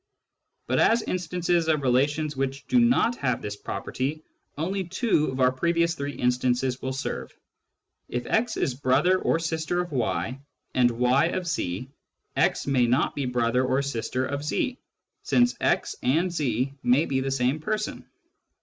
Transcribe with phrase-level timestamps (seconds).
[0.65, 4.23] But as instances of relations which do not have this property
[4.57, 7.31] only two of our previous three instances will serve.
[8.09, 10.39] If x is brother or sister of y,
[10.73, 11.91] and y ot z,
[12.35, 14.79] x may not be brother or sister of z,
[15.21, 18.07] since x and z may be the same person.